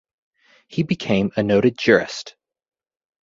He 0.67 0.81
became 0.81 1.29
a 1.35 1.43
noted 1.43 1.77
jurist. 1.77 2.35